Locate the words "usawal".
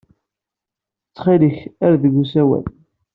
2.21-2.65